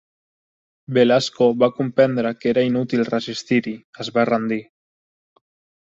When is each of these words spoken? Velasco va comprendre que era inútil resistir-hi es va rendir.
Velasco 0.97 1.49
va 1.65 1.69
comprendre 1.81 2.33
que 2.41 2.51
era 2.55 2.65
inútil 2.71 3.07
resistir-hi 3.13 3.79
es 4.07 4.15
va 4.19 4.29
rendir. 4.35 4.63